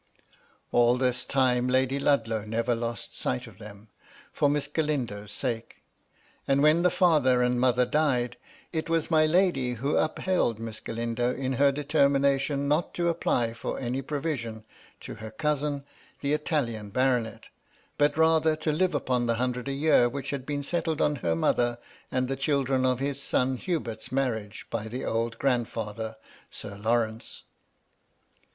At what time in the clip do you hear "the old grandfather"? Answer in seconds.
24.87-26.15